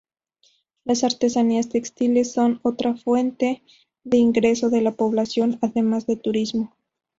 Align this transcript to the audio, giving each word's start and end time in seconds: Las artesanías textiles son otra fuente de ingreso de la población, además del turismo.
Las 0.83 1.03
artesanías 1.03 1.69
textiles 1.69 2.31
son 2.31 2.59
otra 2.63 2.95
fuente 2.95 3.61
de 4.03 4.17
ingreso 4.17 4.71
de 4.71 4.81
la 4.81 4.93
población, 4.95 5.59
además 5.61 6.07
del 6.07 6.19
turismo. 6.19 6.73